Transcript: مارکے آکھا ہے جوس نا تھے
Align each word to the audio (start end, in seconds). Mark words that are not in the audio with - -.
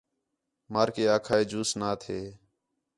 مارکے 0.73 1.03
آکھا 1.15 1.35
ہے 1.37 1.43
جوس 1.51 1.69
نا 1.79 1.89
تھے 2.01 2.19